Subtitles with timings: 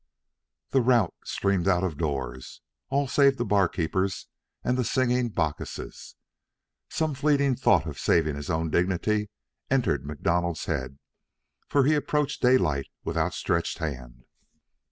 [0.71, 4.25] The rout streamed out of doors, all save the barkeepers
[4.63, 6.15] and the singing Bacchuses.
[6.89, 9.29] Some fleeting thought of saving his own dignity
[9.69, 10.97] entered MacDonald's head,
[11.67, 14.23] for he approached Daylight with outstretched hand.